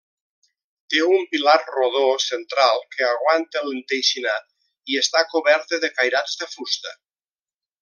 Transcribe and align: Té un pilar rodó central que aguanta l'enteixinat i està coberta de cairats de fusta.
Té 0.93 1.01
un 1.17 1.27
pilar 1.35 1.53
rodó 1.73 2.01
central 2.27 2.81
que 2.95 3.05
aguanta 3.09 3.63
l'enteixinat 3.67 4.49
i 4.95 4.99
està 5.05 5.23
coberta 5.37 5.81
de 5.85 5.93
cairats 6.01 6.43
de 6.43 6.51
fusta. 6.57 6.97